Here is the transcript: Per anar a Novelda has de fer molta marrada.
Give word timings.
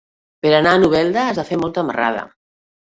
Per 0.45 0.53
anar 0.59 0.71
a 0.77 0.79
Novelda 0.85 1.27
has 1.27 1.39
de 1.43 1.47
fer 1.53 1.63
molta 1.67 1.87
marrada. 1.93 2.29